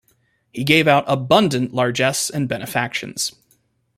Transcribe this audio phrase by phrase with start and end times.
[0.51, 3.33] He gave out abundant largesse and benefactions.